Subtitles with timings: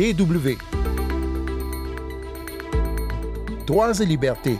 [0.00, 0.56] DW.
[3.66, 4.56] Droits et libertés.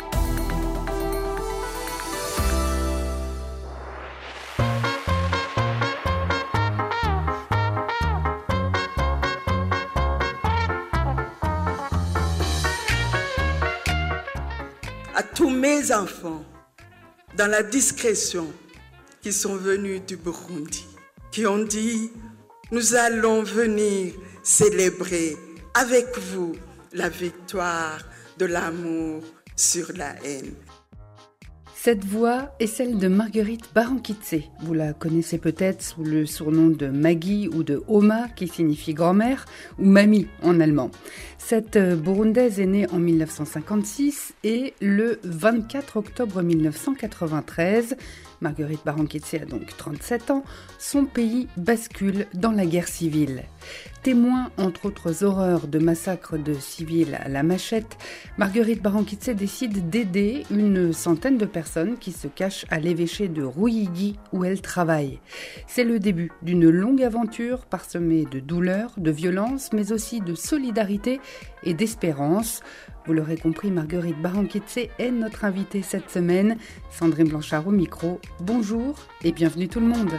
[15.15, 16.45] à tous mes enfants,
[17.39, 18.47] dans la discrétion,
[19.23, 20.87] qui sont venus du Burundi,
[21.33, 22.11] qui ont dit,
[22.73, 24.13] nous allons venir
[24.51, 25.37] célébrer
[25.75, 26.57] avec vous
[26.93, 28.01] la victoire
[28.37, 29.23] de l'amour
[29.55, 30.55] sur la haine.
[31.77, 34.35] Cette voix est celle de Marguerite Barankitse.
[34.63, 39.45] Vous la connaissez peut-être sous le surnom de Maggie ou de Oma, qui signifie grand-mère,
[39.79, 40.91] ou Mamie en allemand.
[41.39, 47.97] Cette euh, Burundaise est née en 1956 et le 24 octobre 1993,
[48.41, 50.45] Marguerite Barankitse a donc 37 ans,
[50.79, 53.45] son pays bascule dans la guerre civile.
[54.03, 57.99] Témoin, entre autres horreurs, de massacres de civils à la machette,
[58.39, 64.19] Marguerite Barankitse décide d'aider une centaine de personnes qui se cachent à l'évêché de Ruyigi
[64.33, 65.21] où elle travaille.
[65.67, 71.21] C'est le début d'une longue aventure parsemée de douleurs, de violence, mais aussi de solidarité
[71.63, 72.63] et d'espérance.
[73.07, 76.57] Vous l'aurez compris, Marguerite Barankitse est notre invitée cette semaine.
[76.91, 78.21] Sandrine Blanchard au micro.
[78.41, 80.13] Bonjour et bienvenue tout le monde.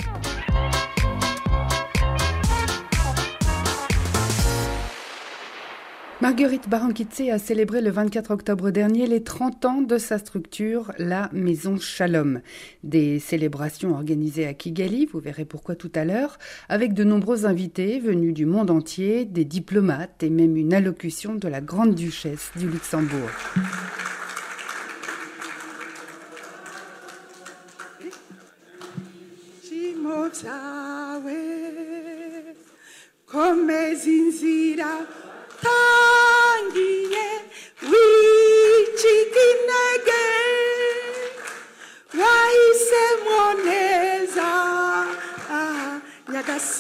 [6.22, 11.32] Marguerite Barankitse a célébré le 24 octobre dernier les 30 ans de sa structure, la
[11.34, 12.42] Maison Shalom.
[12.84, 16.38] Des célébrations organisées à Kigali, vous verrez pourquoi tout à l'heure,
[16.70, 21.48] avec de nombreux invités venus du monde entier, des diplomates et même une allocution de
[21.48, 23.32] la Grande Duchesse du Luxembourg.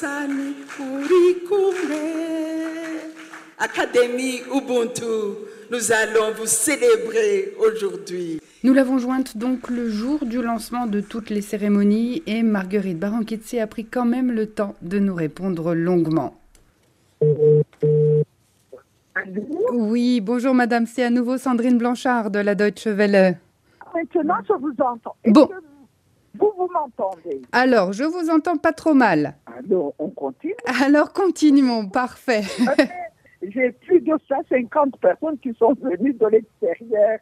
[0.02, 2.02] Nyagasani uri kumwe
[3.60, 5.04] Académie Ubuntu,
[5.70, 8.42] nous allons vous célébrer aujourd'hui.
[8.64, 13.54] Nous l'avons jointe donc le jour du lancement de toutes les cérémonies et Marguerite Barankitse
[13.56, 16.34] a pris quand même le temps de nous répondre longuement.
[19.74, 23.38] Oui, bonjour madame, c'est à nouveau Sandrine Blanchard de la Deutsche Welle.
[23.94, 25.16] Maintenant, je vous entends.
[25.28, 25.50] Bon.
[26.34, 27.42] Vous, vous m'entendez?
[27.52, 29.36] Alors, je vous entends pas trop mal.
[29.46, 30.56] Alors, on continue?
[30.84, 32.44] Alors, continuons, parfait.
[33.42, 37.20] J'ai plus de 150 personnes qui sont venues de l'extérieur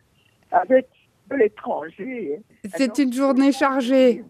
[0.52, 0.88] avec
[1.30, 2.42] de l'étranger.
[2.76, 4.24] C'est une journée chargée.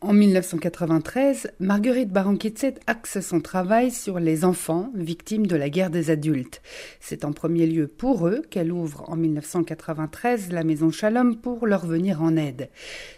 [0.00, 6.10] En 1993, Marguerite Barankitset axe son travail sur les enfants victimes de la guerre des
[6.10, 6.62] adultes.
[7.00, 11.86] C'est en premier lieu pour eux qu'elle ouvre en 1993 la maison Shalom pour leur
[11.86, 12.70] venir en aide.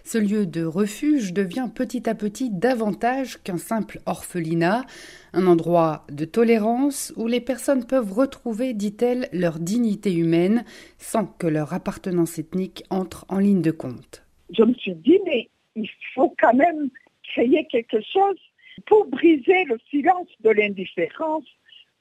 [0.04, 4.84] Ce lieu de refuge devient petit à petit davantage qu'un simple orphelinat,
[5.32, 10.64] un endroit de tolérance où les personnes peuvent retrouver, dit-elle, leur dignité humaine
[10.98, 14.22] sans que leur appartenance ethnique entre en ligne de compte.
[14.56, 16.90] Je me suis dit, mais il faut quand même
[17.22, 18.38] créer quelque chose
[18.86, 21.44] pour briser le silence de l'indifférence,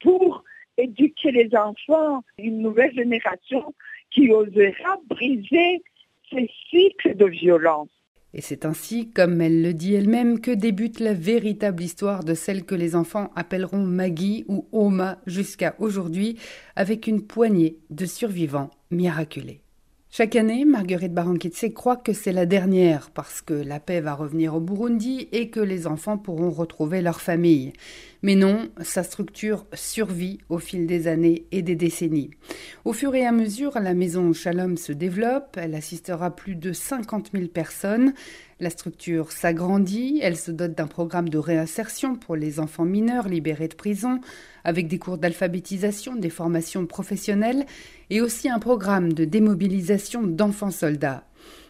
[0.02, 0.44] pour
[0.78, 3.74] éduquer les enfants, une nouvelle génération
[4.12, 5.84] qui osera briser
[6.30, 7.90] ces cycles de violence.
[8.34, 12.66] Et c'est ainsi, comme elle le dit elle-même, que débute la véritable histoire de celle
[12.66, 16.38] que les enfants appelleront Maggie ou Oma jusqu'à aujourd'hui,
[16.76, 19.62] avec une poignée de survivants miraculés.
[20.18, 24.56] Chaque année, Marguerite Barankitse croit que c'est la dernière parce que la paix va revenir
[24.56, 27.74] au Burundi et que les enfants pourront retrouver leur famille.
[28.26, 32.32] Mais non, sa structure survit au fil des années et des décennies.
[32.84, 37.34] Au fur et à mesure, la maison Shalom se développe, elle assistera plus de 50
[37.36, 38.16] 000 personnes,
[38.60, 43.68] la structure s'agrandit, elle se dote d'un programme de réinsertion pour les enfants mineurs libérés
[43.68, 44.20] de prison,
[44.64, 47.68] avec des cours d'alphabétisation, des formations professionnelles
[48.10, 51.28] et aussi un programme de démobilisation d'enfants soldats.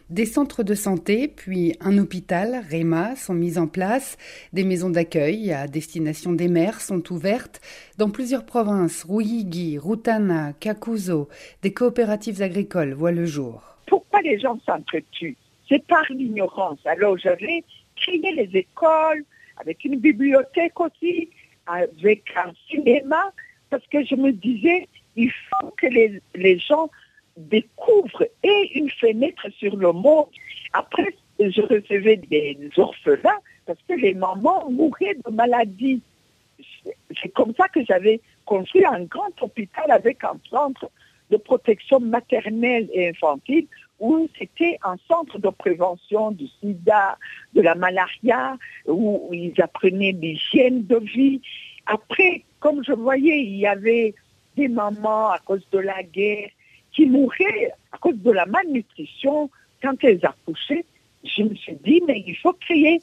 [0.08, 4.16] Des centres de santé, puis un hôpital, REMA, sont mis en place.
[4.52, 7.60] Des maisons d'accueil à destination des mères sont ouvertes.
[7.98, 11.28] Dans plusieurs provinces, Ruyigi, Rutana, Kakuzo,
[11.62, 13.64] des coopératives agricoles voient le jour.
[13.88, 15.36] Pourquoi les gens s'entretuent?
[15.68, 16.78] C'est par l'ignorance.
[16.84, 17.64] Alors j'avais
[17.96, 19.24] créé les écoles,
[19.56, 21.30] avec une bibliothèque aussi,
[21.66, 23.32] avec un cinéma,
[23.70, 24.86] parce que je me disais,
[25.16, 26.90] il faut que les, les gens
[27.36, 30.26] découvrent et une fenêtre sur le monde.
[30.72, 36.00] Après, je recevais des orphelins parce que les mamans mouraient de maladies.
[37.20, 40.90] c'est comme ça que j'avais construit un grand hôpital avec un centre
[41.30, 43.66] de protection maternelle et infantile
[43.98, 47.18] où c'était un centre de prévention du sida,
[47.54, 48.56] de la malaria,
[48.86, 51.40] où ils apprenaient l'hygiène de vie.
[51.86, 54.14] Après, comme je voyais, il y avait
[54.56, 56.50] des mamans à cause de la guerre
[56.96, 59.50] qui mouraient à cause de la malnutrition
[59.82, 60.86] quand elles accouchaient.
[61.22, 63.02] Je me suis dit, mais il faut créer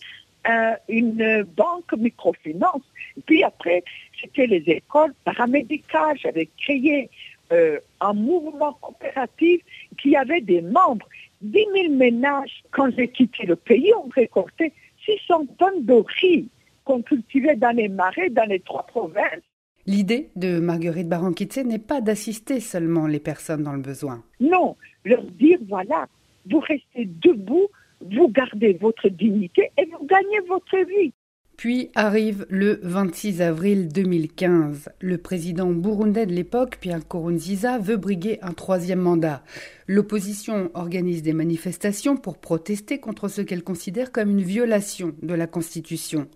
[0.50, 2.82] euh, une banque microfinance.
[3.18, 3.84] Et puis après,
[4.20, 6.18] c'était les écoles paramédicales.
[6.18, 7.10] J'avais créé
[7.52, 9.62] euh, un mouvement coopératif
[10.02, 11.08] qui avait des membres.
[11.42, 14.74] 10 000 ménages, quand j'ai quitté le pays, ont récolté
[15.06, 16.48] 600 tonnes de riz
[16.86, 19.44] qu'on cultivait dans les marais, dans les trois provinces.
[19.86, 24.24] L'idée de Marguerite Baranquitse n'est pas d'assister seulement les personnes dans le besoin.
[24.40, 26.08] Non, leur dire voilà,
[26.50, 27.68] vous restez debout,
[28.02, 31.14] vous gardez votre dignité et vous gagnez votre vie.
[31.58, 34.90] Puis arrive le 26 avril 2015.
[35.00, 39.44] Le président burundais de l'époque, Pierre Nkurunziza, veut briguer un troisième mandat.
[39.88, 45.48] L'opposition organise des manifestations pour protester contre ce qu'elle considère comme une violation de la
[45.48, 46.28] Constitution.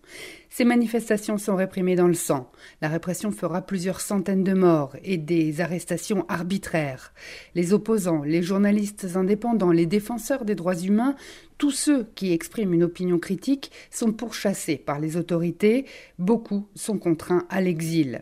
[0.49, 2.51] Ces manifestations sont réprimées dans le sang.
[2.81, 7.13] La répression fera plusieurs centaines de morts et des arrestations arbitraires.
[7.55, 11.15] Les opposants, les journalistes indépendants, les défenseurs des droits humains,
[11.57, 15.85] tous ceux qui expriment une opinion critique sont pourchassés par les autorités.
[16.19, 18.21] Beaucoup sont contraints à l'exil.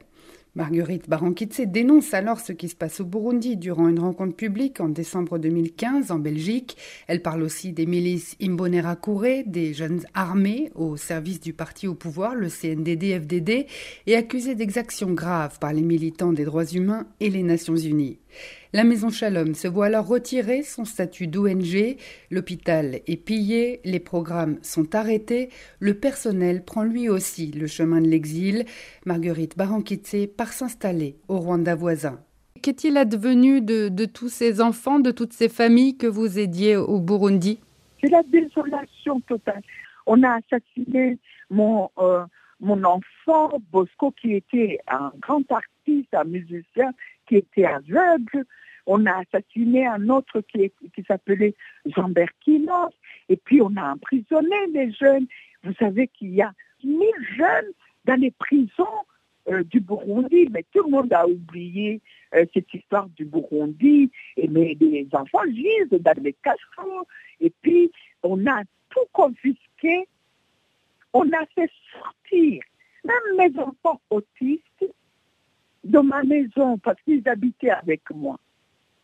[0.55, 4.87] Marguerite Barankitse dénonce alors ce qui se passe au Burundi durant une rencontre publique en
[4.87, 6.77] décembre 2015 en Belgique.
[7.07, 12.35] Elle parle aussi des milices Imbonerakure, des jeunes armés au service du parti au pouvoir,
[12.35, 13.65] le CNDD-FDD,
[14.07, 18.19] et accusée d'exactions graves par les militants des droits humains et les Nations Unies.
[18.73, 21.97] La Maison Shalom se voit alors retirer son statut d'ONG,
[22.29, 25.49] l'hôpital est pillé, les programmes sont arrêtés,
[25.79, 28.65] le personnel prend lui aussi le chemin de l'exil.
[29.05, 32.19] Marguerite Barankitse part s'installer au Rwanda voisin.
[32.61, 37.59] Qu'est-il advenu de, tous ces enfants, de toutes ces familles que vous aidiez au Burundi?
[38.01, 39.61] C'est la désolation totale.
[40.05, 41.17] On a assassiné
[41.49, 42.25] mon, euh,
[42.59, 46.91] mon enfant Bosco qui était un grand artiste, un musicien
[47.27, 48.45] qui était aveugle.
[48.85, 50.71] On a assassiné un autre qui,
[51.07, 51.55] s'appelait
[51.85, 52.93] Jean Berkinos.
[53.29, 55.27] Et puis on a emprisonné les jeunes.
[55.63, 56.51] Vous savez qu'il y a
[56.83, 57.71] mille jeunes
[58.05, 58.85] dans les prisons
[59.49, 62.01] euh, du Burundi, mais tout le monde a oublié
[62.35, 64.11] euh, cette histoire du Burundi.
[64.37, 67.07] Et mais les enfants gisent dans les cachots.
[67.39, 70.07] Et puis on a tout confisqué.
[71.13, 72.61] On a fait sortir
[73.05, 74.85] même mes enfants autistes
[75.85, 78.37] de ma maison parce qu'ils habitaient avec moi.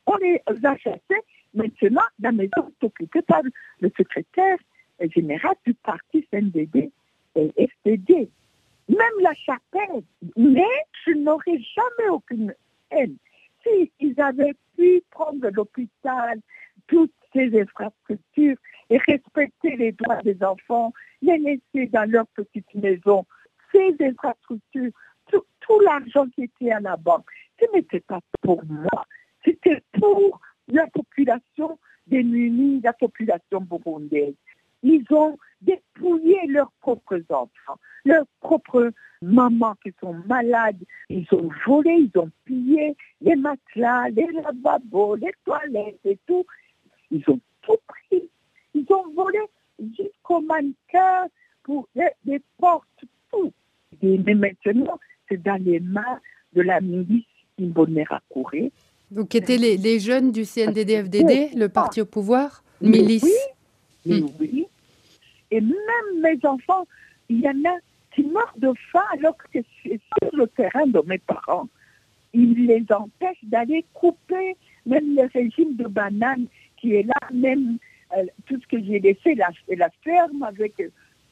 [0.06, 1.22] On les a chassés.
[1.54, 3.42] Maintenant, la maison est occupée par
[3.80, 4.58] le secrétaire
[5.14, 6.92] général du parti CNDD
[7.36, 8.30] et FTD.
[8.90, 10.04] Même la chapelle.
[10.36, 10.68] Mais
[11.06, 12.54] je n'aurais jamais aucune
[12.90, 13.16] haine.
[13.64, 16.40] S'ils avaient pu prendre l'hôpital,
[16.88, 18.58] toutes ces infrastructures
[18.90, 23.26] et respecter les droits des enfants, les laisser dans leur petite maison,
[23.72, 24.92] ces infrastructures,
[25.62, 27.26] tout, l'argent qui était à la banque,
[27.60, 29.06] ce n'était pas pour moi,
[29.46, 34.36] c'était pour la population démunie, la population burundaise.
[34.84, 38.92] Ils ont dépouillé leurs propres enfants, leurs propres
[39.22, 40.84] mamans qui sont malades.
[41.10, 46.46] Ils ont volé, ils ont pillé les matelas, les lavabos, les toilettes et tout.
[47.12, 48.30] Ils ont tout pris.
[48.74, 49.40] Ils ont volé
[49.98, 51.28] jusqu'au mannequin
[51.64, 53.54] pour les, portes, tout.
[54.02, 55.00] Et, maintenant,
[55.44, 56.20] dans les mains
[56.54, 57.26] de la milice
[57.60, 58.70] Imbonerakure
[59.12, 63.26] donc, étaient les, les, jeunes du CNDD-FDD, le parti au pouvoir Milice
[64.06, 64.66] oui, oui.
[65.52, 66.88] Et même mes enfants,
[67.30, 67.78] il y en a
[68.16, 71.68] qui meurent de faim alors que c'est sur le terrain de mes parents.
[72.34, 74.56] Ils les empêchent d'aller couper
[74.86, 77.78] même le régime de bananes qui est là, même
[78.18, 80.74] euh, tout ce que j'ai laissé, la, la ferme avec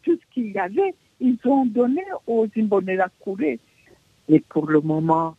[0.03, 3.57] tout ce qu'il y avait, ils ont donné aux Imbonerakure.
[4.29, 5.35] Et pour le moment,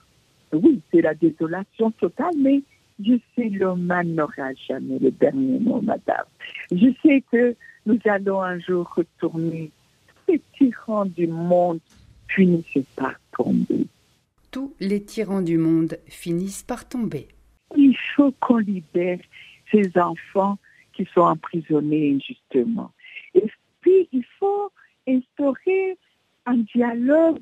[0.53, 2.63] oui, c'est la désolation totale, mais
[3.03, 6.27] je sais l'homme n'aura jamais le dernier mot, madame.
[6.71, 7.57] Je sais que
[7.87, 9.71] nous allons un jour retourner.
[10.29, 11.81] Les tyrans du monde
[12.29, 13.87] finissent par tomber.
[14.51, 17.29] Tous les tyrans du monde finissent par tomber.
[17.77, 19.21] Il faut qu'on libère
[19.71, 20.59] ces enfants
[20.93, 22.91] qui sont emprisonnés injustement.
[23.35, 23.47] Et
[23.81, 24.71] puis, il faut
[25.09, 25.97] instaurer
[26.47, 27.41] un dialogue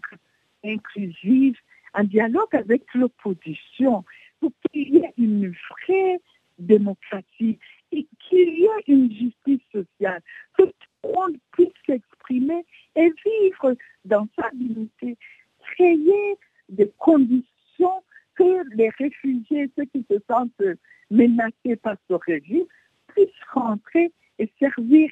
[0.64, 1.56] inclusif
[1.94, 4.04] un dialogue avec l'opposition
[4.40, 6.20] pour qu'il y ait une vraie
[6.58, 7.58] démocratie
[7.92, 10.20] et qu'il y ait une justice sociale,
[10.56, 10.72] que tout
[11.04, 12.64] le monde puisse s'exprimer
[12.96, 15.16] et vivre dans sa dignité
[15.60, 16.36] créer
[16.68, 18.02] des conditions
[18.34, 20.78] que les réfugiés, ceux qui se sentent
[21.10, 22.66] menacés par ce régime,
[23.08, 25.10] puissent rentrer et servir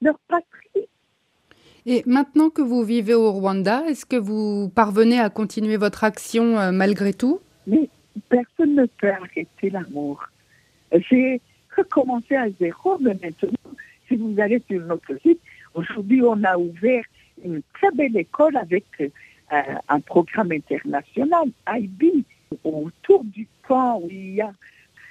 [0.00, 0.69] leur patrie.
[1.86, 6.58] Et maintenant que vous vivez au Rwanda, est-ce que vous parvenez à continuer votre action
[6.58, 7.40] euh, malgré tout?
[7.66, 7.88] Mais
[8.28, 10.24] personne ne peut arrêter l'amour.
[10.92, 11.40] J'ai
[11.76, 13.72] recommencé à zéro, mais maintenant,
[14.08, 15.40] si vous allez sur notre site,
[15.74, 17.04] aujourd'hui, on a ouvert
[17.44, 19.08] une très belle école avec euh,
[19.88, 22.24] un programme international, IB,
[22.64, 24.52] autour du camp où il y a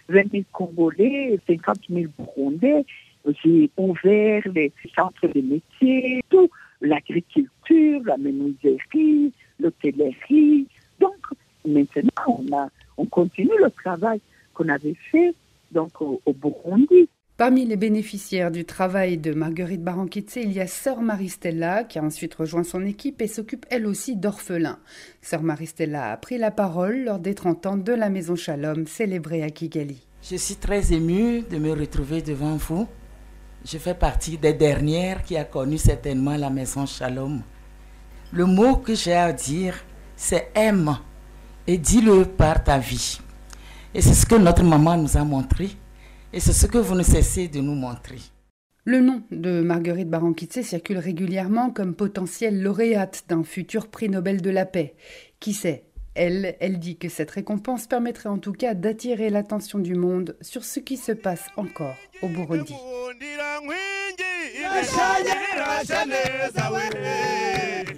[0.10, 2.86] 20 000 Congolais, 50 000 Burundais.
[3.26, 6.50] J'ai ouvert les centres de métiers, tout,
[6.82, 10.68] l'agriculture, la menuiserie, l'hôtellerie.
[11.00, 11.18] Donc,
[11.66, 14.22] maintenant, on, a, on continue le travail
[14.54, 15.34] qu'on avait fait
[15.72, 17.10] donc, au, au Burundi.
[17.40, 22.04] Parmi les bénéficiaires du travail de Marguerite Barankitse, il y a Sœur Maristella qui a
[22.04, 24.80] ensuite rejoint son équipe et s'occupe elle aussi d'orphelins.
[25.22, 29.42] Sœur Maristella a pris la parole lors des 30 ans de la Maison Shalom célébrée
[29.42, 30.06] à Kigali.
[30.22, 32.90] Je suis très émue de me retrouver devant vous.
[33.66, 37.42] Je fais partie des dernières qui a connu certainement la Maison Shalom.
[38.32, 39.76] Le mot que j'ai à dire,
[40.16, 40.98] c'est aime
[41.68, 43.20] et dis-le par ta vie.
[43.94, 45.70] Et c'est ce que notre maman nous a montré
[46.32, 48.20] et c'est ce que vous ne cessez de nous montrer.
[48.86, 54.50] Le nom de Marguerite Barankitse circule régulièrement comme potentielle lauréate d'un futur prix Nobel de
[54.50, 54.96] la paix.
[55.40, 55.89] Qui sait?
[56.20, 60.66] Elle, elle dit que cette récompense permettrait en tout cas d'attirer l'attention du monde sur
[60.66, 62.76] ce qui se passe encore au Burundi.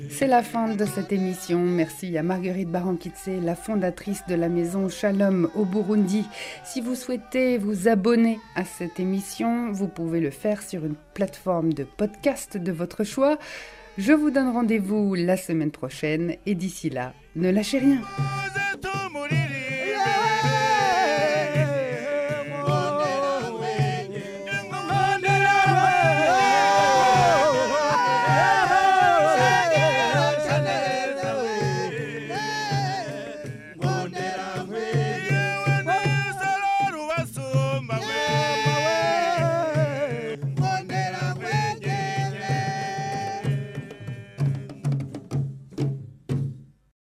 [0.10, 1.58] C'est la fin de cette émission.
[1.62, 6.24] Merci à Marguerite Barankitse, la fondatrice de la maison Shalom au Burundi.
[6.64, 11.74] Si vous souhaitez vous abonner à cette émission, vous pouvez le faire sur une plateforme
[11.74, 13.40] de podcast de votre choix.
[13.98, 18.02] Je vous donne rendez-vous la semaine prochaine et d'ici là, ne lâchez rien.